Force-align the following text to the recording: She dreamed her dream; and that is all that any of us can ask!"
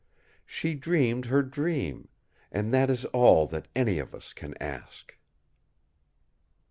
She 0.47 0.73
dreamed 0.73 1.25
her 1.25 1.43
dream; 1.43 2.07
and 2.51 2.73
that 2.73 2.89
is 2.89 3.05
all 3.05 3.45
that 3.45 3.67
any 3.75 3.99
of 3.99 4.15
us 4.15 4.33
can 4.33 4.55
ask!" 4.59 5.15